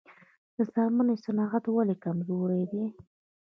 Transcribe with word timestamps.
د 0.55 0.57
څرمنې 0.73 1.15
صنعت 1.23 1.63
ولې 1.69 1.95
کمزوری 2.03 2.63
دی؟ 2.71 2.85